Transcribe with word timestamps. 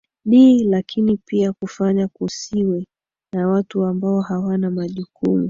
di 0.25 0.63
lakini 0.63 1.17
pia 1.25 1.53
kufanya 1.53 2.07
kusiwe 2.07 2.85
na 3.35 3.47
watu 3.47 3.83
ambao 3.85 4.21
hawana 4.21 4.71
majukumu 4.71 5.39